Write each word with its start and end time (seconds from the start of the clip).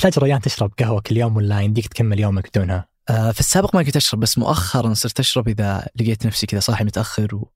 تحتاج 0.00 0.24
ريان 0.24 0.40
تشرب 0.40 0.72
قهوة 0.78 1.00
كل 1.00 1.16
يوم 1.16 1.36
ولا 1.36 1.60
يمديك 1.60 1.86
تكمل 1.86 2.20
يومك 2.20 2.48
بدونها؟ 2.48 2.88
آه 3.10 3.30
في 3.30 3.40
السابق 3.40 3.76
ما 3.76 3.82
كنت 3.82 3.96
أشرب 3.96 4.20
بس 4.20 4.38
مؤخرا 4.38 4.94
صرت 4.94 5.20
أشرب 5.20 5.48
إذا 5.48 5.88
لقيت 6.00 6.26
نفسي 6.26 6.46
كذا 6.46 6.60
صاحي 6.60 6.84
متأخر 6.84 7.34
و... 7.34 7.52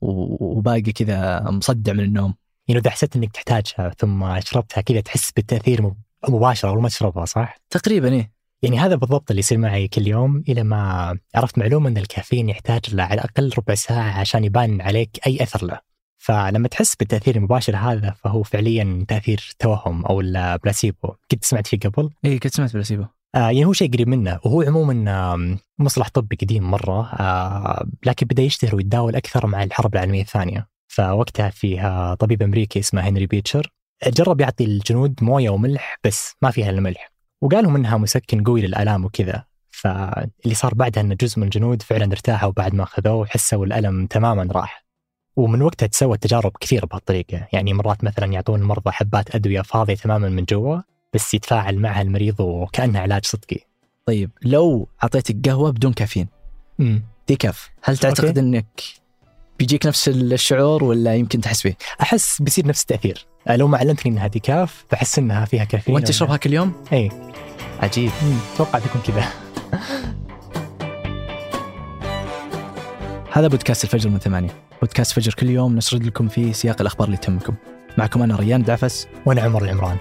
و... 0.00 0.46
وباقي 0.58 0.92
كذا 0.92 1.40
مصدع 1.40 1.92
من 1.92 2.00
النوم 2.00 2.34
يعني 2.68 2.80
إذا 2.80 2.90
حسيت 2.90 3.16
إنك 3.16 3.32
تحتاجها 3.32 3.92
ثم 3.98 4.40
شربتها 4.40 4.80
كذا 4.80 5.00
تحس 5.00 5.30
بالتأثير 5.32 5.92
مباشرة 6.28 6.68
أول 6.68 6.82
ما 6.82 6.88
تشربها 6.88 7.24
صح؟ 7.24 7.56
تقريبا 7.70 8.12
إيه 8.12 8.32
يعني 8.62 8.78
هذا 8.78 8.94
بالضبط 8.94 9.30
اللي 9.30 9.40
يصير 9.40 9.58
معي 9.58 9.88
كل 9.88 10.06
يوم 10.06 10.44
إلى 10.48 10.62
ما 10.62 11.14
عرفت 11.34 11.58
معلومة 11.58 11.88
إن 11.88 11.96
الكافيين 11.96 12.48
يحتاج 12.48 12.94
له 12.94 13.02
على 13.02 13.14
الأقل 13.14 13.50
ربع 13.58 13.74
ساعة 13.74 14.20
عشان 14.20 14.44
يبان 14.44 14.80
عليك 14.80 15.20
أي 15.26 15.42
أثر 15.42 15.64
له. 15.64 15.87
فلما 16.18 16.68
تحس 16.68 16.94
بالتأثير 16.96 17.36
المباشر 17.36 17.76
هذا 17.76 18.10
فهو 18.10 18.42
فعليا 18.42 19.04
تأثير 19.08 19.50
توهم 19.58 20.06
أو 20.06 20.20
البلاسيبو، 20.20 21.08
قد 21.08 21.38
سمعت 21.42 21.66
فيه 21.66 21.78
قبل؟ 21.78 22.10
اي 22.24 22.38
قد 22.38 22.50
سمعت 22.50 22.74
بلاسيبو. 22.74 23.04
آه 23.34 23.38
يعني 23.38 23.64
هو 23.64 23.72
شيء 23.72 23.92
قريب 23.92 24.08
منه 24.08 24.40
وهو 24.44 24.62
عموما 24.62 25.58
مصطلح 25.78 26.08
طبي 26.08 26.36
قديم 26.36 26.70
مرة 26.70 27.12
آه 27.12 27.86
لكن 28.06 28.26
بدأ 28.26 28.42
يشتهر 28.42 28.76
ويتداول 28.76 29.16
أكثر 29.16 29.46
مع 29.46 29.62
الحرب 29.62 29.94
العالمية 29.94 30.22
الثانية. 30.22 30.68
فوقتها 30.88 31.50
فيها 31.50 32.14
طبيب 32.14 32.42
أمريكي 32.42 32.78
اسمه 32.78 33.08
هنري 33.08 33.26
بيتشر 33.26 33.72
جرب 34.06 34.40
يعطي 34.40 34.64
الجنود 34.64 35.14
موية 35.22 35.50
وملح 35.50 35.98
بس 36.04 36.34
ما 36.42 36.50
فيها 36.50 36.70
إلا 36.70 36.80
ملح 36.80 37.12
وقال 37.42 37.64
لهم 37.64 37.76
إنها 37.76 37.96
مسكن 37.96 38.44
قوي 38.44 38.60
للألام 38.60 39.04
وكذا 39.04 39.44
فاللي 39.70 40.54
صار 40.54 40.74
بعدها 40.74 41.02
إن 41.02 41.16
جزء 41.16 41.38
من 41.38 41.44
الجنود 41.44 41.82
فعلا 41.82 42.04
ارتاحوا 42.04 42.52
بعد 42.52 42.74
ما 42.74 42.82
أخذوه 42.82 43.14
وحسوا 43.14 43.66
الألم 43.66 44.06
تماما 44.06 44.48
راح 44.52 44.87
ومن 45.38 45.62
وقتها 45.62 45.86
تسوت 45.86 46.22
تجارب 46.22 46.52
كثيرة 46.60 46.86
بهالطريقة. 46.86 47.46
يعني 47.52 47.72
مرات 47.72 48.04
مثلا 48.04 48.32
يعطون 48.32 48.60
المرضى 48.60 48.90
حبات 48.90 49.34
أدوية 49.34 49.60
فاضية 49.60 49.94
تماما 49.94 50.28
من 50.28 50.44
جوا 50.44 50.78
بس 51.14 51.34
يتفاعل 51.34 51.78
معها 51.78 52.02
المريض 52.02 52.40
وكأنها 52.40 53.00
علاج 53.00 53.26
صدقي. 53.26 53.58
طيب 54.06 54.30
لو 54.42 54.88
أعطيتك 55.02 55.48
قهوة 55.48 55.70
بدون 55.70 55.92
كافيين 55.92 56.28
امم 56.80 57.02
decaf 57.28 57.70
هل 57.82 57.98
تعتقد 57.98 58.26
okay. 58.26 58.40
إنك 58.40 58.82
بيجيك 59.58 59.86
نفس 59.86 60.08
الشعور 60.08 60.84
ولا 60.84 61.14
يمكن 61.14 61.40
تحس 61.40 61.62
فيه؟ 61.62 61.76
أحس 62.00 62.42
بيصير 62.42 62.66
نفس 62.66 62.82
التأثير. 62.82 63.26
لو 63.48 63.68
ما 63.68 63.78
علمتني 63.78 64.12
إنها 64.12 64.26
decaf 64.26 64.84
بحس 64.92 65.18
إنها 65.18 65.44
فيها 65.44 65.64
كافيين 65.64 65.94
وأنت 65.94 66.08
تشربها 66.08 66.36
كل 66.36 66.52
يوم؟ 66.52 66.72
إي. 66.92 67.10
عجيب. 67.80 68.10
أتوقع 68.54 68.78
تكون 68.78 69.00
كذا. 69.06 69.24
هذا 73.32 73.48
بودكاست 73.48 73.84
الفجر 73.84 74.10
من 74.10 74.18
ثمانية. 74.18 74.67
بودكاست 74.80 75.12
فجر 75.12 75.34
كل 75.34 75.50
يوم 75.50 75.76
نسرد 75.76 76.06
لكم 76.06 76.28
فيه 76.28 76.52
سياق 76.52 76.80
الأخبار 76.80 77.06
اللي 77.06 77.16
تهمكم. 77.16 77.54
معكم 77.98 78.22
أنا 78.22 78.36
ريان 78.36 78.62
دعفس. 78.62 79.06
وأنا 79.26 79.42
عمر 79.42 79.64
العمران 79.64 79.96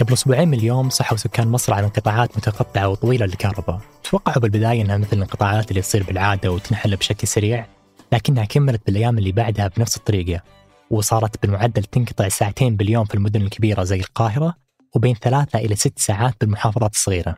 قبل 0.00 0.12
أسبوعين 0.12 0.48
من 0.48 0.58
اليوم 0.58 0.90
صحوا 0.90 1.16
سكان 1.16 1.48
مصر 1.48 1.74
عن 1.74 1.84
انقطاعات 1.84 2.36
متقطعة 2.36 2.88
وطويلة 2.88 3.26
للكهرباء. 3.26 3.80
توقعوا 4.10 4.38
بالبداية 4.38 4.82
أنها 4.82 4.96
مثل 4.96 5.16
الانقطاعات 5.16 5.70
اللي 5.70 5.82
تصير 5.82 6.02
بالعادة 6.02 6.52
وتنحل 6.52 6.96
بشكل 6.96 7.28
سريع. 7.28 7.66
لكنها 8.14 8.44
كملت 8.44 8.86
بالأيام 8.86 9.18
اللي 9.18 9.32
بعدها 9.32 9.68
بنفس 9.68 9.96
الطريقة 9.96 10.42
وصارت 10.90 11.42
بالمعدل 11.42 11.84
تنقطع 11.84 12.28
ساعتين 12.28 12.76
باليوم 12.76 13.04
في 13.04 13.14
المدن 13.14 13.42
الكبيرة 13.42 13.82
زي 13.84 14.00
القاهرة 14.00 14.54
وبين 14.96 15.14
ثلاثة 15.14 15.58
إلى 15.58 15.76
ست 15.76 15.98
ساعات 15.98 16.34
بالمحافظات 16.40 16.92
الصغيرة. 16.92 17.36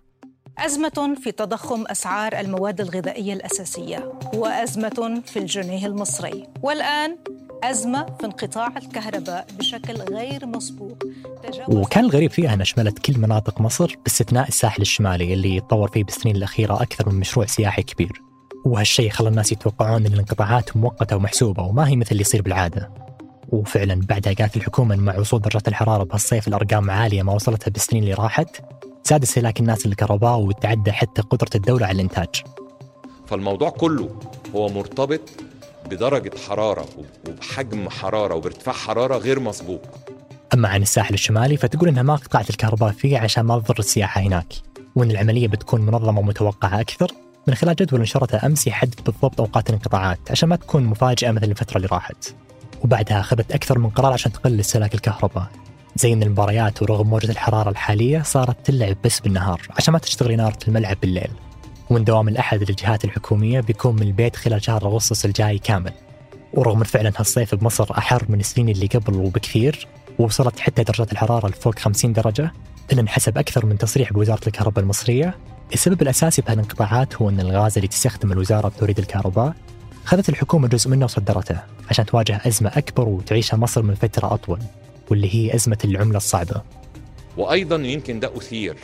أزمة 0.59 1.17
في 1.23 1.33
تضخم 1.33 1.85
أسعار 1.87 2.41
المواد 2.41 2.81
الغذائية 2.81 3.33
الأساسية 3.33 4.13
وأزمة 4.35 5.23
في 5.27 5.39
الجنيه 5.39 5.87
المصري. 5.87 6.49
والآن 6.63 7.19
أزمة 7.65 8.17
في 8.21 8.27
انقطاع 8.27 8.67
الكهرباء 8.77 9.47
بشكل 9.59 9.95
غير 9.95 10.47
مسبوق. 10.47 10.99
وكان 11.69 12.05
الغريب 12.05 12.31
فيها 12.31 12.55
أنها 12.55 12.65
شملت 12.65 12.99
كل 12.99 13.19
مناطق 13.19 13.61
مصر 13.61 13.97
باستثناء 14.05 14.49
الساحل 14.49 14.83
الشمالي 14.83 15.35
اللي 15.35 15.61
تطور 15.61 15.89
فيه 15.89 16.05
بالسنين 16.05 16.37
الأخيرة 16.37 16.83
أكثر 16.83 17.09
من 17.09 17.21
مشروع 17.21 17.47
سياحي 17.47 17.83
كبير. 17.83 18.26
وهالشيء 18.67 19.11
خلى 19.11 19.29
الناس 19.29 19.53
يتوقعون 19.53 20.07
أن 20.07 20.13
الانقطاعات 20.13 20.77
مؤقتة 20.77 21.17
ومحسوبة 21.17 21.63
وما 21.63 21.89
هي 21.89 21.97
مثل 21.97 22.11
اللي 22.11 22.21
يصير 22.21 22.43
بالعادة. 22.43 22.91
وفعلا 23.49 24.01
بعدها 24.09 24.33
قالت 24.33 24.57
الحكومة 24.57 24.95
أن 24.95 25.01
مع 25.01 25.19
وصول 25.19 25.41
درجات 25.41 25.69
الحرارة 25.69 26.05
بهالصيف 26.05 26.49
الأرقام 26.49 26.91
عالية 26.91 27.23
ما 27.23 27.33
وصلتها 27.33 27.71
بالسنين 27.71 28.03
اللي 28.03 28.15
راحت 28.15 28.49
زاد 29.05 29.23
استهلاك 29.23 29.61
الناس 29.61 29.87
للكهرباء 29.87 30.39
وتعدى 30.39 30.93
حتى 30.93 31.23
قدرة 31.23 31.49
الدولة 31.55 31.87
على 31.87 31.95
الإنتاج. 31.95 32.29
فالموضوع 33.27 33.71
كله 33.71 34.11
هو 34.55 34.69
مرتبط 34.69 35.21
بدرجة 35.91 36.33
حرارة 36.49 36.87
وبحجم 37.29 37.89
حرارة 37.89 38.35
وبارتفاع 38.35 38.75
حرارة 38.75 39.17
غير 39.17 39.41
مسبوق. 39.41 39.83
أما 40.55 40.69
عن 40.69 40.83
الساحل 40.83 41.15
الشمالي 41.15 41.57
فتقول 41.57 41.89
إنها 41.89 42.03
ما 42.03 42.15
قطعت 42.15 42.51
الكهرباء 42.51 42.93
فيه 42.93 43.19
عشان 43.19 43.45
ما 43.45 43.59
تضر 43.59 43.79
السياحة 43.79 44.21
هناك 44.21 44.55
وإن 44.97 45.11
العملية 45.11 45.49
بتكون 45.49 45.81
منظمة 45.81 46.21
ومتوقعة 46.21 46.81
أكثر. 46.81 47.26
من 47.47 47.55
خلال 47.55 47.77
جدول 47.77 48.01
نشرته 48.01 48.47
أمس 48.47 48.67
يحدد 48.67 49.01
بالضبط 49.07 49.41
أوقات 49.41 49.69
الانقطاعات 49.71 50.19
عشان 50.31 50.49
ما 50.49 50.57
تكون 50.57 50.85
مفاجأة 50.85 51.31
مثل 51.31 51.51
الفترة 51.51 51.77
اللي 51.77 51.89
راحت. 51.93 52.35
وبعدها 52.85 53.21
أخذت 53.21 53.53
أكثر 53.53 53.79
من 53.79 53.91
قرار 53.91 54.13
عشان 54.13 54.33
تقلل 54.33 54.61
استهلاك 54.61 54.95
الكهرباء. 54.95 55.47
زي 55.97 56.13
ان 56.13 56.23
المباريات 56.23 56.83
ورغم 56.83 57.07
موجة 57.11 57.31
الحرارة 57.31 57.71
الحالية 57.71 58.23
صارت 58.23 58.67
تلعب 58.67 58.97
بس 59.05 59.21
بالنهار 59.21 59.61
عشان 59.71 59.93
ما 59.93 59.99
تشتغل 59.99 60.33
إنارة 60.33 60.59
الملعب 60.69 60.97
بالليل. 61.01 61.31
ومن 61.91 62.05
دوام 62.05 62.29
الأحد 62.29 62.59
للجهات 62.59 63.05
الحكومية 63.05 63.61
بيكون 63.61 63.95
من 63.95 64.03
البيت 64.03 64.37
خلال 64.37 64.65
شهر 64.65 64.87
أغسطس 64.87 65.25
الجاي 65.25 65.59
كامل. 65.59 65.93
ورغم 66.55 66.85
فعلا 66.85 67.13
هالصيف 67.17 67.55
بمصر 67.55 67.99
أحر 67.99 68.25
من 68.29 68.41
السنين 68.41 68.69
اللي 68.69 68.87
قبل 68.87 69.15
وبكثير 69.15 69.87
ووصلت 70.19 70.61
حتى 70.61 70.83
درجات 70.83 71.13
الحرارة 71.13 71.49
لفوق 71.49 71.79
50 71.79 72.13
درجة 72.13 72.53
إلا 72.93 73.09
حسب 73.09 73.39
أكثر 73.39 73.67
من 73.67 73.79
تصريح 73.79 74.13
بوزارة 74.13 74.41
الكهرباء 74.47 74.85
المصرية 74.85 75.35
السبب 75.73 76.03
الأساسي 76.03 76.43
بهالانقطاعات 76.43 77.17
هو 77.17 77.29
أن 77.29 77.41
الغاز 77.41 77.77
اللي 77.77 77.89
تستخدم 77.89 78.33
الوزارة 78.33 78.69
بتوريد 78.69 78.99
الكهرباء 78.99 79.55
خذت 80.05 80.29
الحكومة 80.29 80.69
جزء 80.69 80.91
منه 80.91 81.05
وصدرته 81.05 81.59
عشان 81.91 82.07
تواجه 82.07 82.41
أزمة 82.47 82.73
أكبر 82.77 83.09
وتعيشها 83.09 83.57
مصر 83.57 83.83
من 83.83 83.95
فترة 83.95 84.35
أطول 84.35 84.61
واللي 85.11 85.35
هي 85.35 85.55
أزمة 85.55 85.79
العملة 85.85 86.17
الصعبة. 86.17 86.63
وأيضا 87.37 87.77
يمكن 87.77 88.21
ده 88.21 88.37
أثير. 88.37 88.77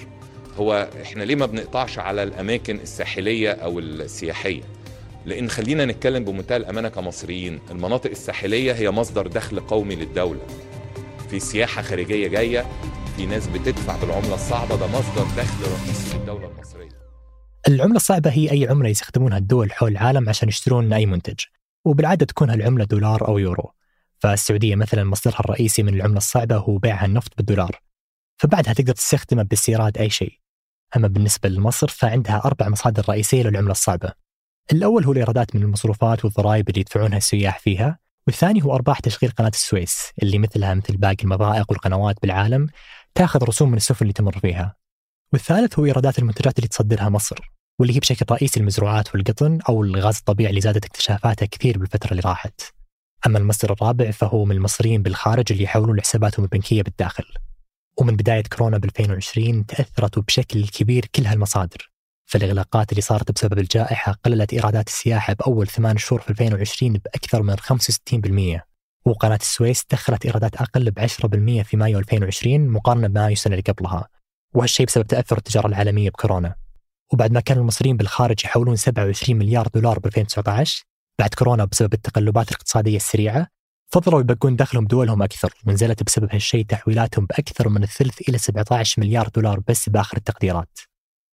هو 0.59 0.89
إحنا 1.03 1.23
ليه 1.25 1.35
ما 1.35 1.47
بنقطعش 1.47 1.99
على 1.99 2.23
الأماكن 2.23 2.77
الساحلية 2.77 3.51
أو 3.53 3.79
السياحية؟ 3.79 4.63
لأن 5.27 5.51
خلينا 5.51 5.85
نتكلم 5.85 6.25
بمنتهى 6.25 6.57
الأمانة 6.57 6.89
كمصريين 6.89 7.59
المناطق 7.71 8.11
الساحلية 8.11 8.73
هي 8.73 8.91
مصدر 8.91 9.27
دخل 9.27 9.61
قومي 9.61 9.95
للدولة. 9.95 10.41
في 11.31 11.41
سياحة 11.41 11.83
خارجية 11.83 12.29
جاية 12.29 12.67
في 13.17 13.27
ناس 13.27 13.47
بتدفع 13.47 13.97
بالعملة 13.97 14.35
الصعبة 14.35 14.77
ده 14.77 14.87
مصدر 14.87 15.27
دخل 15.37 15.63
رئيسي. 15.63 16.22
العملة 17.69 17.97
الصعبة 17.97 18.31
هي 18.31 18.51
أي 18.51 18.69
عملة 18.69 18.89
يستخدمونها 18.89 19.39
الدول 19.39 19.73
حول 19.73 19.93
العالم 19.93 20.29
عشان 20.29 20.49
يشترون 20.49 20.93
أي 20.93 21.07
منتج 21.07 21.41
وبالعادة 21.85 22.27
تكون 22.27 22.51
هالعملة 22.51 22.85
دولار 22.85 23.29
أو 23.29 23.39
يورو. 23.39 23.73
فالسعودية 24.19 24.75
مثلا 24.75 25.05
مصدرها 25.05 25.41
الرئيسي 25.41 25.83
من 25.83 25.95
العملة 25.95 26.17
الصعبة 26.17 26.57
هو 26.57 26.79
بيعها 26.79 27.07
النفط 27.07 27.37
بالدولار 27.37 27.81
فبعدها 28.37 28.73
تقدر 28.73 28.93
تستخدمه 28.93 29.43
باستيراد 29.43 29.99
أي 29.99 30.11
شيء. 30.11 30.39
أما 30.97 31.09
بالنسبة 31.09 31.49
لمصر 31.49 31.89
فعندها 31.89 32.43
أربع 32.45 32.69
مصادر 32.69 33.05
رئيسية 33.09 33.43
للعملة 33.43 33.71
الصعبة. 33.71 34.13
الأول 34.73 35.05
هو 35.05 35.13
الإيرادات 35.13 35.57
من 35.57 35.63
المصروفات 35.63 36.25
والضرائب 36.25 36.69
اللي 36.69 36.81
يدفعونها 36.81 37.19
السياح 37.19 37.59
فيها 37.59 37.99
والثاني 38.27 38.65
هو 38.65 38.75
أرباح 38.75 39.01
تشغيل 39.01 39.31
قناة 39.31 39.49
السويس 39.55 40.11
اللي 40.23 40.39
مثلها 40.39 40.75
مثل 40.75 40.97
باقي 40.97 41.25
المضائق 41.25 41.71
والقنوات 41.71 42.17
بالعالم 42.23 42.67
تأخذ 43.15 43.45
رسوم 43.45 43.71
من 43.71 43.77
السفن 43.77 44.03
اللي 44.03 44.13
تمر 44.13 44.39
فيها. 44.39 44.82
والثالث 45.33 45.79
هو 45.79 45.85
إيرادات 45.85 46.19
المنتجات 46.19 46.59
اللي 46.59 46.69
تصدرها 46.69 47.09
مصر 47.09 47.53
واللي 47.79 47.95
هي 47.95 48.01
بشكل 48.01 48.27
رئيسي 48.31 48.61
المزروعات 48.61 49.15
والقطن 49.15 49.59
أو 49.69 49.85
الغاز 49.85 50.17
الطبيعي 50.17 50.51
اللي 50.51 50.61
زادت 50.61 50.85
اكتشافاته 50.85 51.47
كثير 51.47 51.79
بالفترة 51.79 52.11
اللي 52.11 52.23
راحت. 52.25 52.61
أما 53.27 53.39
المصدر 53.39 53.73
الرابع 53.73 54.11
فهو 54.11 54.45
من 54.45 54.57
المصريين 54.57 55.03
بالخارج 55.03 55.53
اللي 55.53 55.65
يحولون 55.65 55.97
لحساباتهم 55.97 56.45
البنكية 56.45 56.83
بالداخل. 56.83 57.25
ومن 57.99 58.17
بداية 58.17 58.43
كورونا 58.43 58.79
ب 58.79 58.85
2020 58.85 59.67
تأثرت 59.67 60.19
بشكل 60.19 60.69
كبير 60.69 61.07
كل 61.15 61.27
هالمصادر. 61.27 61.91
فالإغلاقات 62.27 62.93
اللي 62.93 63.03
صارت 63.03 63.33
بسبب 63.33 63.59
الجائحة 63.59 64.13
قللت 64.25 64.53
إيرادات 64.53 64.89
السياحة 64.89 65.33
بأول 65.33 65.67
ثمان 65.67 65.97
شهور 65.99 66.21
في 66.21 66.31
2020 66.31 66.93
بأكثر 66.93 67.43
من 67.43 67.57
65% 67.57 68.61
وقناة 69.07 69.37
السويس 69.37 69.85
دخلت 69.91 70.27
إيرادات 70.27 70.57
أقل 70.57 70.91
ب 70.91 70.99
10% 71.01 71.63
في 71.63 71.77
مايو 71.77 71.99
2020 71.99 72.69
مقارنة 72.69 73.09
بمايو 73.09 73.33
السنة 73.33 73.55
اللي 73.55 73.73
قبلها. 73.73 74.09
وهالشيء 74.55 74.87
بسبب 74.87 75.07
تأثر 75.07 75.39
التجارة 75.39 75.67
العالمية 75.67 76.11
بكورونا. 76.11 76.55
وبعد 77.13 77.33
ما 77.33 77.41
كان 77.41 77.59
المصريين 77.59 77.97
بالخارج 77.97 78.45
يحولون 78.45 78.77
27 78.77 79.39
مليار 79.39 79.69
دولار 79.75 79.99
ب 79.99 80.07
2019 80.07 80.85
بعد 81.19 81.35
كورونا 81.35 81.65
بسبب 81.65 81.95
التقلبات 81.95 82.49
الاقتصادية 82.49 82.97
السريعة 82.97 83.47
فضلوا 83.93 84.21
يبقون 84.21 84.57
دخلهم 84.57 84.85
دولهم 84.85 85.23
أكثر 85.23 85.55
ونزلت 85.67 86.03
بسبب 86.03 86.29
هالشيء 86.33 86.65
تحويلاتهم 86.65 87.27
بأكثر 87.27 87.69
من 87.69 87.83
الثلث 87.83 88.29
إلى 88.29 88.39
17 88.39 89.03
مليار 89.03 89.29
دولار 89.29 89.61
بس 89.69 89.89
بآخر 89.89 90.17
التقديرات. 90.17 90.79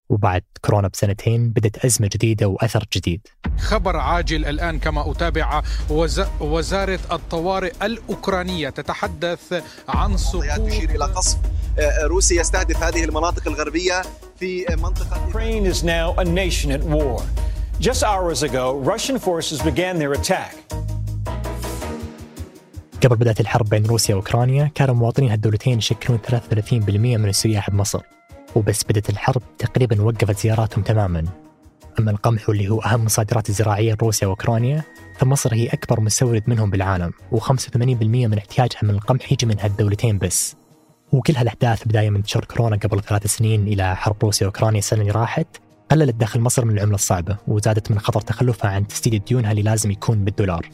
وبعد 0.09 0.43
كورونا 0.61 0.87
بسنتين 0.87 1.49
بدت 1.49 1.85
أزمة 1.85 2.09
جديدة 2.13 2.47
وأثر 2.47 2.85
جديد 2.93 3.27
خبر 3.59 3.97
عاجل 3.97 4.45
الآن 4.45 4.79
كما 4.79 5.11
أتابع 5.11 5.61
وز... 5.89 6.21
وزارة 6.39 6.99
الطوارئ 7.11 7.73
الأوكرانية 7.83 8.69
تتحدث 8.69 9.63
عن 9.89 10.17
سقوط 10.17 10.67
تشير 10.69 10.89
إلى 10.89 11.05
قصف 11.05 11.37
آه، 11.79 12.05
روسي 12.05 12.35
يستهدف 12.35 12.83
هذه 12.83 13.03
المناطق 13.03 13.47
الغربية 13.47 14.01
في 14.39 14.65
منطقة 14.69 15.29
Ukraine 15.29 15.65
is 15.65 15.83
now 15.83 16.13
a 16.17 16.25
nation 16.25 16.71
at 16.71 16.83
war. 16.83 17.21
Just 17.79 18.03
hours 18.03 18.43
ago, 18.43 18.65
Russian 18.93 19.19
forces 19.19 19.61
began 19.61 19.99
their 19.99 20.13
attack. 20.13 20.55
قبل 23.03 23.15
بداية 23.15 23.35
الحرب 23.39 23.69
بين 23.69 23.85
روسيا 23.85 24.15
وأوكرانيا 24.15 24.71
كانوا 24.75 24.95
مواطنين 24.95 25.31
هالدولتين 25.31 25.77
يشكلون 25.77 26.19
33% 26.27 26.73
من 26.93 27.29
السياح 27.29 27.69
بمصر 27.69 28.01
وبس 28.55 28.83
بدت 28.83 29.09
الحرب 29.09 29.41
تقريبا 29.57 30.01
وقفت 30.01 30.39
زياراتهم 30.39 30.83
تماما. 30.83 31.25
أما 31.99 32.11
القمح 32.11 32.49
واللي 32.49 32.69
هو 32.69 32.81
أهم 32.81 33.05
الصادرات 33.05 33.49
الزراعية 33.49 33.93
لروسيا 33.93 34.27
وأوكرانيا 34.27 34.83
فمصر 35.17 35.53
هي 35.53 35.67
أكبر 35.67 35.99
مستورد 35.99 36.43
منهم 36.47 36.69
بالعالم 36.69 37.11
و85% 37.35 37.77
من 38.03 38.37
احتياجها 38.37 38.79
من 38.83 38.89
القمح 38.89 39.31
يجي 39.31 39.45
من 39.45 39.59
هالدولتين 39.59 40.17
بس. 40.17 40.55
وكل 41.11 41.35
هالأحداث 41.35 41.87
بداية 41.87 42.09
من 42.09 42.15
انتشار 42.15 42.45
كورونا 42.45 42.75
قبل 42.75 43.01
ثلاث 43.01 43.27
سنين 43.27 43.67
إلى 43.67 43.95
حرب 43.95 44.15
روسيا 44.23 44.47
وأوكرانيا 44.47 44.79
السنة 44.79 45.01
اللي 45.01 45.11
راحت 45.11 45.47
قللت 45.91 46.15
دخل 46.15 46.39
مصر 46.39 46.65
من 46.65 46.73
العملة 46.73 46.95
الصعبة 46.95 47.37
وزادت 47.47 47.91
من 47.91 47.99
خطر 47.99 48.21
تخلفها 48.21 48.71
عن 48.71 48.87
تسديد 48.87 49.25
ديونها 49.25 49.51
اللي 49.51 49.61
لازم 49.61 49.91
يكون 49.91 50.23
بالدولار. 50.23 50.69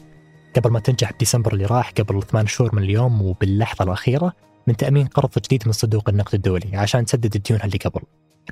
قبل 0.56 0.70
ما 0.70 0.80
تنجح 0.80 1.12
بديسمبر 1.12 1.52
اللي 1.52 1.66
راح 1.66 1.90
قبل 1.90 2.22
ثمان 2.22 2.46
شهور 2.46 2.74
من 2.74 2.82
اليوم 2.82 3.22
وباللحظة 3.22 3.84
الأخيرة 3.84 4.32
من 4.66 4.76
تأمين 4.76 5.06
قرض 5.06 5.30
جديد 5.44 5.62
من 5.66 5.72
صندوق 5.72 6.08
النقد 6.08 6.34
الدولي 6.34 6.76
عشان 6.76 7.04
تسدد 7.04 7.42
ديونها 7.42 7.64
اللي 7.64 7.78
قبل. 7.78 8.00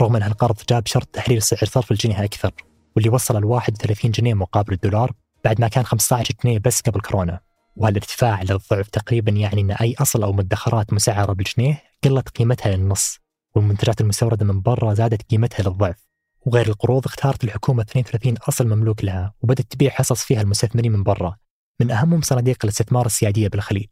رغم 0.00 0.16
أن 0.16 0.22
هالقرض 0.22 0.56
جاب 0.68 0.86
شرط 0.86 1.06
تحرير 1.06 1.38
سعر 1.38 1.64
صرف 1.64 1.92
الجنيه 1.92 2.24
أكثر 2.24 2.52
واللي 2.96 3.10
وصل 3.10 3.40
ل 3.40 3.44
31 3.44 4.10
جنيه 4.10 4.34
مقابل 4.34 4.72
الدولار 4.72 5.12
بعد 5.44 5.60
ما 5.60 5.68
كان 5.68 5.84
15 5.84 6.34
جنيه 6.44 6.58
بس 6.58 6.80
قبل 6.80 7.00
كورونا. 7.00 7.40
وهالارتفاع 7.76 8.42
للضعف 8.42 8.88
تقريبا 8.88 9.32
يعني 9.32 9.60
أن 9.60 9.70
أي 9.70 9.94
أصل 9.98 10.22
أو 10.22 10.32
مدخرات 10.32 10.92
مسعرة 10.92 11.32
بالجنيه 11.32 11.82
قلت 12.04 12.28
قيمتها 12.28 12.76
للنص 12.76 13.18
والمنتجات 13.54 14.00
المستوردة 14.00 14.44
من 14.44 14.60
برا 14.60 14.94
زادت 14.94 15.22
قيمتها 15.30 15.62
للضعف. 15.62 16.06
وغير 16.46 16.68
القروض 16.68 17.06
اختارت 17.06 17.44
الحكومة 17.44 17.82
32 17.82 18.34
أصل 18.48 18.66
مملوك 18.66 19.04
لها 19.04 19.34
وبدت 19.42 19.72
تبيع 19.72 19.90
حصص 19.90 20.24
فيها 20.24 20.40
المستثمرين 20.40 20.92
من 20.92 21.02
برا 21.02 21.36
من 21.80 21.90
أهمهم 21.90 22.22
صناديق 22.22 22.58
الاستثمار 22.64 23.06
السيادية 23.06 23.48
بالخليج. 23.48 23.88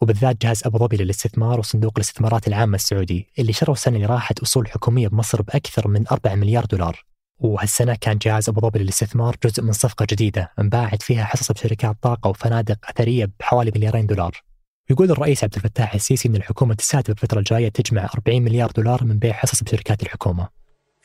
وبالذات 0.00 0.42
جهاز 0.42 0.62
أبو 0.66 0.78
ظبي 0.78 0.96
للاستثمار 0.96 1.58
وصندوق 1.58 1.92
الاستثمارات 1.96 2.48
العامة 2.48 2.74
السعودي 2.74 3.28
اللي 3.38 3.52
شروا 3.52 3.74
السنة 3.76 3.96
اللي 3.96 4.06
راحت 4.06 4.40
أصول 4.40 4.68
حكومية 4.68 5.08
بمصر 5.08 5.42
بأكثر 5.42 5.88
من 5.88 6.04
4 6.12 6.34
مليار 6.34 6.64
دولار. 6.64 7.04
وهالسنة 7.38 7.94
كان 7.94 8.18
جهاز 8.18 8.48
أبو 8.48 8.60
ظبي 8.60 8.78
للاستثمار 8.78 9.36
جزء 9.44 9.62
من 9.62 9.72
صفقة 9.72 10.06
جديدة 10.10 10.52
انباعت 10.58 11.02
فيها 11.02 11.24
حصص 11.24 11.52
بشركات 11.52 11.96
طاقة 12.02 12.30
وفنادق 12.30 12.78
أثرية 12.90 13.30
بحوالي 13.40 13.72
مليارين 13.74 14.06
دولار. 14.06 14.42
يقول 14.90 15.10
الرئيس 15.10 15.44
عبد 15.44 15.54
الفتاح 15.56 15.94
السيسي 15.94 16.28
إن 16.28 16.36
الحكومة 16.36 16.74
تستهدف 16.74 17.10
الفترة 17.10 17.38
الجاية 17.38 17.68
تجمع 17.68 18.08
40 18.14 18.42
مليار 18.42 18.70
دولار 18.70 19.04
من 19.04 19.18
بيع 19.18 19.32
حصص 19.32 19.62
بشركات 19.62 20.02
الحكومة. 20.02 20.48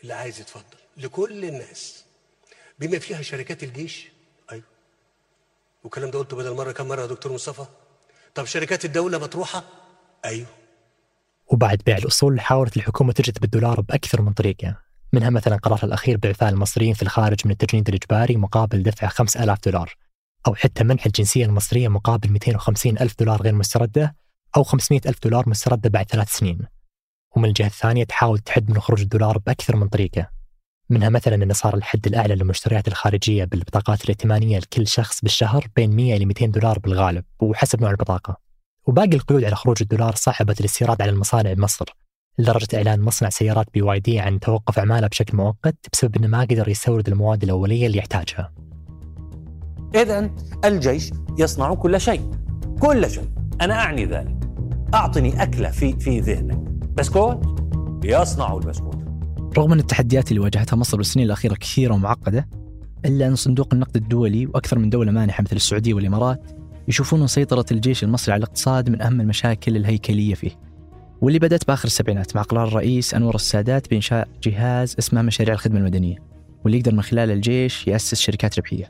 اللي 0.03 0.13
عايز 0.13 0.39
يتفضل. 0.39 0.63
لكل 0.97 1.45
الناس. 1.45 2.03
بما 2.79 2.99
فيها 2.99 3.21
شركات 3.21 3.63
الجيش. 3.63 4.07
أيوه. 4.51 4.63
والكلام 5.83 6.11
ده 6.11 6.19
قلته 6.19 6.37
بدل 6.37 6.55
مرة 6.55 6.71
كم 6.71 6.87
مرة 6.87 7.01
يا 7.01 7.07
دكتور 7.07 7.33
مصطفى؟ 7.33 7.65
طب 8.35 8.45
شركات 8.45 8.85
الدولة 8.85 9.17
مطروحة؟ 9.17 9.63
أيوه. 10.25 10.47
وبعد 11.47 11.81
بيع 11.85 11.97
الأصول 11.97 12.41
حاولت 12.41 12.77
الحكومة 12.77 13.13
تجذب 13.13 13.43
الدولار 13.43 13.81
بأكثر 13.81 14.21
من 14.21 14.33
طريقة. 14.33 14.75
منها 15.13 15.29
مثلا 15.29 15.55
قرارها 15.55 15.83
الأخير 15.83 16.17
بإعفاء 16.17 16.49
المصريين 16.49 16.93
في 16.93 17.03
الخارج 17.03 17.37
من 17.45 17.51
التجنيد 17.51 17.87
الإجباري 17.87 18.37
مقابل 18.37 18.83
دفع 18.83 19.07
5000 19.07 19.59
دولار 19.65 19.95
أو 20.47 20.55
حتى 20.55 20.83
منح 20.83 21.05
الجنسية 21.05 21.45
المصرية 21.45 21.87
مقابل 21.87 22.31
250 22.31 22.97
ألف 22.97 23.15
دولار 23.19 23.41
غير 23.41 23.55
مستردة 23.55 24.15
أو 24.57 24.63
500 24.63 25.01
ألف 25.05 25.17
دولار 25.23 25.49
مستردة 25.49 25.89
بعد 25.89 26.05
ثلاث 26.09 26.31
سنين. 26.31 26.59
ومن 27.35 27.49
الجهة 27.49 27.67
الثانية 27.67 28.03
تحاول 28.03 28.39
تحد 28.39 28.71
من 28.71 28.79
خروج 28.79 29.01
الدولار 29.01 29.37
بأكثر 29.37 29.75
من 29.75 29.87
طريقة. 29.87 30.38
منها 30.89 31.09
مثلا 31.09 31.35
أن 31.35 31.53
صار 31.53 31.75
الحد 31.75 32.07
الأعلى 32.07 32.35
للمشتريات 32.35 32.87
الخارجية 32.87 33.43
بالبطاقات 33.43 34.03
الائتمانية 34.03 34.59
لكل 34.59 34.87
شخص 34.87 35.21
بالشهر 35.21 35.67
بين 35.75 35.95
100 35.95 36.17
إلى 36.17 36.25
200 36.25 36.45
دولار 36.45 36.79
بالغالب 36.79 37.23
وحسب 37.39 37.81
نوع 37.81 37.91
البطاقة. 37.91 38.37
وباقي 38.87 39.13
القيود 39.13 39.43
على 39.43 39.55
خروج 39.55 39.77
الدولار 39.81 40.15
صعبت 40.15 40.59
الاستيراد 40.59 41.01
على 41.01 41.11
المصانع 41.11 41.53
بمصر 41.53 41.85
لدرجة 42.39 42.67
إعلان 42.77 43.01
مصنع 43.01 43.29
سيارات 43.29 43.65
BYD 43.73 44.19
عن 44.19 44.39
توقف 44.39 44.79
أعماله 44.79 45.07
بشكل 45.07 45.37
مؤقت 45.37 45.75
بسبب 45.93 46.15
أنه 46.15 46.27
ما 46.27 46.41
قدر 46.41 46.69
يستورد 46.69 47.07
المواد 47.07 47.43
الأولية 47.43 47.87
اللي 47.87 47.97
يحتاجها. 47.97 48.53
إذا 49.95 50.29
الجيش 50.65 51.11
يصنع 51.39 51.73
كل 51.73 52.01
شيء 52.01 52.31
كل 52.81 53.11
شيء. 53.11 53.29
أنا 53.61 53.73
أعني 53.73 54.05
ذلك. 54.05 54.37
أعطني 54.93 55.43
أكلة 55.43 55.71
في 55.71 55.99
في 55.99 56.19
ذهنك. 56.19 56.57
بسكوت؟ 56.93 57.43
يصنع 58.03 58.53
البسكوت. 58.53 58.98
رغم 59.57 59.73
أن 59.73 59.79
التحديات 59.79 60.29
اللي 60.29 60.39
واجهتها 60.39 60.75
مصر 60.77 60.97
بالسنين 60.97 61.25
الأخيرة 61.25 61.55
كثيرة 61.55 61.93
ومعقدة 61.93 62.47
إلا 63.05 63.27
أن 63.27 63.35
صندوق 63.35 63.73
النقد 63.73 63.95
الدولي 63.95 64.45
وأكثر 64.45 64.79
من 64.79 64.89
دولة 64.89 65.11
مانحة 65.11 65.41
مثل 65.43 65.55
السعودية 65.55 65.93
والإمارات 65.93 66.51
يشوفون 66.87 67.27
سيطرة 67.27 67.65
الجيش 67.71 68.03
المصري 68.03 68.33
على 68.33 68.39
الاقتصاد 68.39 68.89
من 68.89 69.01
أهم 69.01 69.21
المشاكل 69.21 69.75
الهيكلية 69.75 70.33
فيه. 70.33 70.51
واللي 71.21 71.39
بدأت 71.39 71.67
بآخر 71.67 71.85
السبعينات 71.85 72.35
مع 72.35 72.41
قرار 72.41 72.67
الرئيس 72.67 73.13
أنور 73.13 73.35
السادات 73.35 73.89
بإنشاء 73.89 74.27
جهاز 74.43 74.95
اسمه 74.99 75.21
مشاريع 75.21 75.53
الخدمة 75.53 75.79
المدنية 75.79 76.15
واللي 76.63 76.77
يقدر 76.77 76.93
من 76.93 77.01
خلاله 77.01 77.33
الجيش 77.33 77.87
يأسس 77.87 78.19
شركات 78.19 78.59
ربحية. 78.59 78.89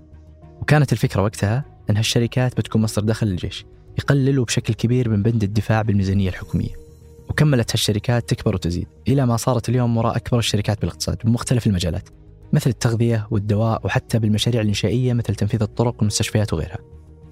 وكانت 0.62 0.94
الفكرة 0.94 1.22
وقتها 1.22 1.66
أن 1.90 1.98
هالشركات 1.98 2.58
بتكون 2.58 2.82
مصدر 2.82 3.06
دخل 3.06 3.28
للجيش 3.28 3.66
يقللوا 3.98 4.46
بشكل 4.46 4.74
كبير 4.74 5.10
من 5.10 5.24
بند 5.24 5.44
الدفاع 5.44 5.82
بالميزانية 5.82 6.30
الحكومية. 6.30 6.89
وكملت 7.30 7.72
هالشركات 7.72 8.30
تكبر 8.30 8.56
وتزيد. 8.56 8.88
إلى 9.08 9.26
ما 9.26 9.38
صارت 9.38 9.70
اليوم 9.70 9.98
وراء 9.98 10.16
أكبر 10.16 10.40
الشركات 10.40 10.82
بالاقتصاد 10.82 11.18
بمختلف 11.24 11.68
المجالات 11.68 12.10
مثل 12.54 12.70
التغذية 12.70 13.28
والدواء 13.32 13.82
وحتى 13.86 14.20
بالمشاريع 14.20 14.62
الإنشائية 14.62 15.14
مثل 15.14 15.36
تنفيذ 15.36 15.62
الطرق 15.62 15.96
والمستشفيات 15.98 16.54
وغيرها. 16.54 16.78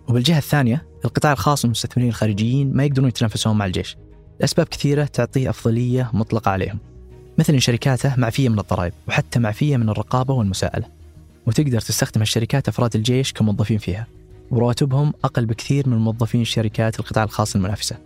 وبالجهة 0.10 0.38
الثانية 0.38 0.88
القطاع 1.06 1.32
الخاص 1.32 1.66
والمستثمرين 1.66 2.10
الخارجيين 2.10 2.74
ما 2.74 2.86
يقدرون 2.86 3.08
يتنافسون 3.08 3.58
مع 3.58 3.66
الجيش. 3.66 3.98
لأسباب 4.40 4.68
كثيرة 4.68 5.06
تعطيه 5.06 5.50
أفضلية 5.50 6.12
مطلقة 6.14 6.52
عليهم 6.52 6.80
مثل 7.38 7.54
إن 7.54 7.60
شركاته 7.60 8.16
معفية 8.18 8.50
من 8.50 8.60
الضرائب 8.60 8.94
وحتى 9.07 9.40
معفية 9.40 9.78
من 9.78 9.90
الرقابة 9.90 10.33
والمساءلة. 10.33 10.86
وتقدر 11.48 11.81
تستخدم 11.81 12.21
الشركات 12.21 12.68
أفراد 12.68 12.95
الجيش 12.95 13.33
كموظفين 13.33 13.78
فيها 13.78 14.07
ورواتبهم 14.52 15.14
أقل 15.24 15.45
بكثير 15.45 15.90
من 15.90 15.98
موظفين 15.98 16.45
شركات 16.45 17.00
القطاع 17.00 17.24
الخاص 17.24 17.56
المنافسة. 17.56 17.98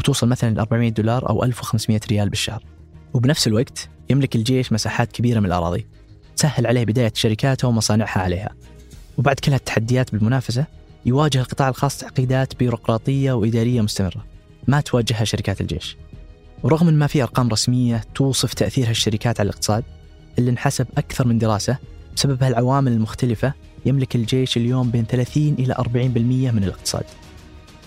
وتوصل 0.00 0.28
مثلا 0.28 0.54
ل 0.54 0.58
400 0.58 0.90
دولار 0.90 1.28
أو 1.28 1.44
1500 1.44 2.00
ريال 2.10 2.28
بالشهر. 2.28 2.64
وبنفس 3.14 3.46
الوقت 3.46 3.88
يملك 4.10 4.36
الجيش 4.36 4.72
مساحات 4.72 5.12
كبيرة 5.12 5.40
من 5.40 5.46
الأراضي. 5.46 5.86
تسهل 6.36 6.66
عليه 6.66 6.84
بداية 6.84 7.12
شركاته 7.14 7.68
ومصانعها 7.68 8.18
عليها. 8.20 8.50
وبعد 9.18 9.36
كل 9.36 9.52
هالتحديات 9.52 10.12
بالمنافسة 10.12 10.66
يواجه 11.06 11.40
القطاع 11.40 11.68
الخاص 11.68 11.98
تعقيدات 11.98 12.56
بيروقراطية 12.56 13.32
وإدارية 13.32 13.80
مستمرة. 13.80 14.24
ما 14.68 14.80
تواجهها 14.80 15.24
شركات 15.24 15.60
الجيش. 15.60 15.96
ورغم 16.62 16.86
ما 16.86 17.06
في 17.06 17.22
أرقام 17.22 17.48
رسمية 17.48 18.04
توصف 18.14 18.54
تأثير 18.54 18.88
هالشركات 18.88 19.40
على 19.40 19.48
الاقتصاد 19.48 19.84
اللي 20.38 20.50
انحسب 20.50 20.86
أكثر 20.98 21.26
من 21.26 21.38
دراسة 21.38 21.78
بسبب 22.16 22.42
هالعوامل 22.42 22.92
المختلفة 22.92 23.52
يملك 23.86 24.16
الجيش 24.16 24.56
اليوم 24.56 24.90
بين 24.90 25.04
30 25.04 25.54
إلى 25.58 25.74
40% 25.74 25.84
من 26.52 26.64
الاقتصاد. 26.64 27.04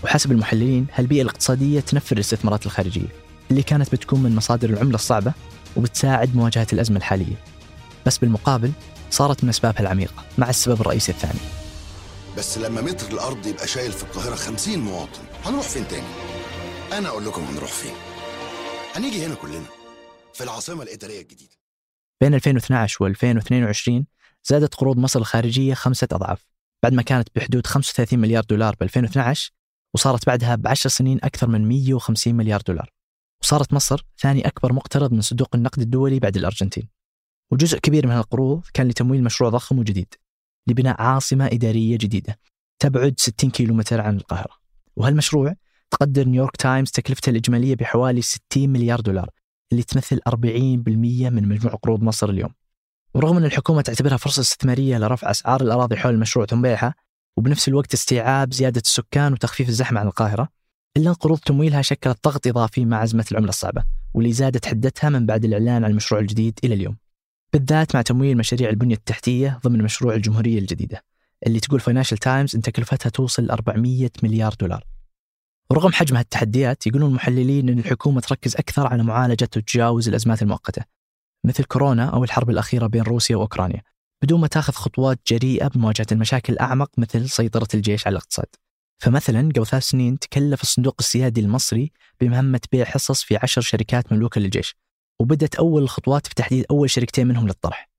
وحسب 0.03 0.31
المحللين 0.31 0.87
هالبيئة 0.93 1.21
الاقتصادية 1.21 1.79
تنفر 1.79 2.15
الاستثمارات 2.15 2.65
الخارجية 2.65 3.07
اللي 3.51 3.63
كانت 3.63 3.91
بتكون 3.91 4.23
من 4.23 4.35
مصادر 4.35 4.69
العملة 4.69 4.95
الصعبة 4.95 5.33
وبتساعد 5.75 6.35
مواجهة 6.35 6.67
الأزمة 6.73 6.97
الحالية. 6.97 7.35
بس 8.05 8.17
بالمقابل 8.17 8.71
صارت 9.11 9.43
من 9.43 9.49
أسبابها 9.49 9.79
العميقة 9.79 10.23
مع 10.37 10.49
السبب 10.49 10.81
الرئيسي 10.81 11.11
الثاني. 11.11 11.39
بس 12.37 12.57
لما 12.57 12.81
متر 12.81 13.13
الأرض 13.13 13.47
يبقى 13.47 13.67
شايل 13.67 13.91
في 13.91 14.03
القاهرة 14.03 14.35
50 14.35 14.79
مواطن 14.79 15.21
هنروح 15.45 15.67
فين 15.69 15.87
تاني؟ 15.87 16.07
أنا 16.93 17.09
أقول 17.09 17.25
لكم 17.25 17.41
هنروح 17.43 17.71
فين. 17.71 17.93
هنيجي 18.95 19.25
هنا 19.25 19.35
كلنا 19.35 19.63
في 20.33 20.43
العاصمة 20.43 20.83
الإدارية 20.83 21.21
الجديدة. 21.21 21.55
بين 22.21 22.33
2012 22.33 23.03
و 23.03 23.07
2022 23.07 24.05
زادت 24.45 24.75
قروض 24.75 24.97
مصر 24.97 25.19
الخارجية 25.19 25.73
خمسة 25.73 26.07
أضعاف 26.11 26.45
بعد 26.83 26.93
ما 26.93 27.01
كانت 27.01 27.27
بحدود 27.35 27.67
35 27.67 28.19
مليار 28.19 28.43
دولار 28.43 28.75
ب 28.79 28.83
2012 28.83 29.51
وصارت 29.93 30.27
بعدها 30.27 30.55
بعشر 30.55 30.89
سنين 30.89 31.19
أكثر 31.23 31.47
من 31.47 31.67
150 31.67 32.35
مليار 32.35 32.61
دولار. 32.61 32.89
وصارت 33.43 33.73
مصر 33.73 34.05
ثاني 34.19 34.47
أكبر 34.47 34.73
مقترض 34.73 35.13
من 35.13 35.21
صندوق 35.21 35.55
النقد 35.55 35.81
الدولي 35.81 36.19
بعد 36.19 36.37
الأرجنتين. 36.37 36.89
وجزء 37.51 37.79
كبير 37.79 38.07
من 38.07 38.17
القروض 38.17 38.63
كان 38.73 38.87
لتمويل 38.87 39.23
مشروع 39.23 39.49
ضخم 39.49 39.79
وجديد 39.79 40.13
لبناء 40.67 41.01
عاصمة 41.01 41.45
إدارية 41.45 41.97
جديدة 41.97 42.39
تبعد 42.79 43.13
60 43.17 43.49
كيلومتر 43.49 44.01
عن 44.01 44.15
القاهرة. 44.15 44.53
وهالمشروع 44.95 45.55
تقدر 45.91 46.27
نيويورك 46.27 46.55
تايمز 46.55 46.91
تكلفته 46.91 47.29
الإجمالية 47.29 47.75
بحوالي 47.75 48.21
60 48.21 48.69
مليار 48.69 48.99
دولار 49.01 49.29
اللي 49.71 49.83
تمثل 49.83 50.19
40% 50.27 51.29
من 51.29 51.47
مجموع 51.47 51.73
قروض 51.73 52.03
مصر 52.03 52.29
اليوم. 52.29 52.53
ورغم 53.13 53.37
أن 53.37 53.45
الحكومة 53.45 53.81
تعتبرها 53.81 54.17
فرصة 54.17 54.39
استثمارية 54.39 54.97
لرفع 54.97 55.31
أسعار 55.31 55.61
الأراضي 55.61 55.95
حول 55.95 56.13
المشروع 56.13 56.45
ثم 56.45 56.61
بيعها 56.61 56.95
وبنفس 57.37 57.67
الوقت 57.67 57.93
استيعاب 57.93 58.53
زيادة 58.53 58.81
السكان 58.81 59.33
وتخفيف 59.33 59.69
الزحمة 59.69 59.99
عن 59.99 60.07
القاهرة 60.07 60.49
إلا 60.97 61.09
أن 61.09 61.13
قروض 61.13 61.39
تمويلها 61.39 61.81
شكلت 61.81 62.27
ضغط 62.27 62.47
إضافي 62.47 62.85
مع 62.85 63.03
أزمة 63.03 63.25
العملة 63.31 63.49
الصعبة 63.49 63.83
واللي 64.13 64.33
زادت 64.33 64.65
حدتها 64.65 65.09
من 65.09 65.25
بعد 65.25 65.45
الإعلان 65.45 65.83
عن 65.83 65.91
المشروع 65.91 66.21
الجديد 66.21 66.59
إلى 66.63 66.73
اليوم. 66.73 66.97
بالذات 67.53 67.95
مع 67.95 68.01
تمويل 68.01 68.37
مشاريع 68.37 68.69
البنية 68.69 68.95
التحتية 68.95 69.59
ضمن 69.63 69.81
مشروع 69.83 70.15
الجمهورية 70.15 70.59
الجديدة 70.59 71.03
اللي 71.47 71.59
تقول 71.59 71.79
Financial 71.79 72.17
Times 72.17 72.55
أن 72.55 72.61
تكلفتها 72.61 73.09
توصل 73.09 73.49
400 73.49 74.09
مليار 74.23 74.53
دولار. 74.59 74.83
ورغم 75.69 75.91
حجم 75.91 76.17
هالتحديات 76.17 76.87
يقولون 76.87 77.09
المحللين 77.09 77.69
أن 77.69 77.79
الحكومة 77.79 78.21
تركز 78.21 78.55
أكثر 78.55 78.87
على 78.87 79.03
معالجة 79.03 79.49
وتجاوز 79.57 80.07
الأزمات 80.07 80.41
المؤقتة 80.41 80.83
مثل 81.45 81.63
كورونا 81.63 82.05
أو 82.05 82.23
الحرب 82.23 82.49
الأخيرة 82.49 82.87
بين 82.87 83.01
روسيا 83.01 83.35
وأوكرانيا. 83.35 83.81
بدون 84.23 84.39
ما 84.39 84.47
تاخذ 84.47 84.73
خطوات 84.73 85.19
جريئة 85.27 85.67
بمواجهة 85.67 86.05
المشاكل 86.11 86.53
الأعمق 86.53 86.89
مثل 86.97 87.29
سيطرة 87.29 87.67
الجيش 87.73 88.07
على 88.07 88.13
الاقتصاد. 88.13 88.45
فمثلا 88.99 89.49
قبل 89.55 89.67
ثلاث 89.67 89.83
سنين 89.83 90.19
تكلف 90.19 90.61
الصندوق 90.61 90.95
السيادي 90.99 91.41
المصري 91.41 91.91
بمهمة 92.21 92.59
بيع 92.71 92.85
حصص 92.85 93.23
في 93.23 93.37
عشر 93.37 93.61
شركات 93.61 94.13
مملوكة 94.13 94.41
للجيش 94.41 94.75
وبدت 95.19 95.55
أول 95.55 95.83
الخطوات 95.83 96.27
في 96.27 96.35
تحديد 96.35 96.65
أول 96.71 96.89
شركتين 96.89 97.27
منهم 97.27 97.47
للطرح. 97.47 97.89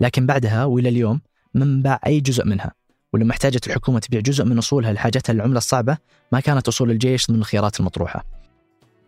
لكن 0.00 0.26
بعدها 0.26 0.64
وإلى 0.64 0.88
اليوم 0.88 1.20
ما 1.54 1.82
باع 1.82 2.00
أي 2.06 2.20
جزء 2.20 2.46
منها 2.46 2.72
ولما 3.12 3.32
احتاجت 3.32 3.66
الحكومة 3.66 3.98
تبيع 3.98 4.20
جزء 4.20 4.44
من 4.44 4.58
أصولها 4.58 4.92
لحاجتها 4.92 5.32
للعملة 5.32 5.58
الصعبة 5.58 5.98
ما 6.32 6.40
كانت 6.40 6.68
أصول 6.68 6.90
الجيش 6.90 7.26
ضمن 7.30 7.38
الخيارات 7.38 7.80
المطروحة. 7.80 8.24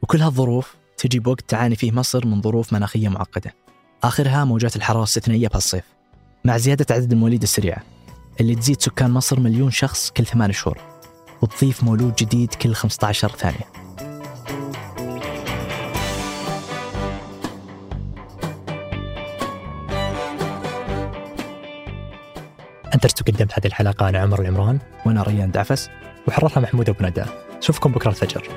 وكل 0.02 0.20
هالظروف 0.20 0.76
تجي 0.96 1.18
بوقت 1.18 1.44
تعاني 1.48 1.76
فيه 1.76 1.92
مصر 1.92 2.26
من 2.26 2.42
ظروف 2.42 2.72
مناخية 2.72 3.08
معقدة. 3.08 3.54
آخرها 4.02 4.44
موجات 4.44 4.76
الحرارة 4.76 4.98
الاستثنائية 4.98 5.48
بهالصيف. 5.48 5.94
مع 6.46 6.56
زيادة 6.56 6.94
عدد 6.94 7.12
المواليد 7.12 7.42
السريعة 7.42 7.82
اللي 8.40 8.54
تزيد 8.54 8.82
سكان 8.82 9.10
مصر 9.10 9.40
مليون 9.40 9.70
شخص 9.70 10.10
كل 10.10 10.26
ثمان 10.26 10.52
شهور 10.52 10.78
وتضيف 11.42 11.84
مولود 11.84 12.14
جديد 12.14 12.54
كل 12.54 12.74
15 12.74 13.28
ثانية. 13.28 13.74
أنتجت 22.94 23.20
وقدمت 23.20 23.58
هذه 23.58 23.66
الحلقة 23.66 24.08
أنا 24.08 24.18
عمر 24.18 24.40
العمران. 24.40 24.78
وأنا 25.06 25.22
ريان 25.22 25.50
دعفس. 25.50 25.88
وحررها 26.28 26.60
محمود 26.60 26.88
أبو 26.88 27.04
ندى. 27.04 27.24
نشوفكم 27.58 27.92
بكرة 27.92 28.10
الفجر. 28.10 28.48